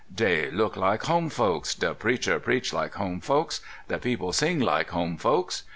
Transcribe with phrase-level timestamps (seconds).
[0.11, 4.89] Dey look like home folks, de preacher preach Hke home folks, de people sing like
[4.89, 5.61] home folks.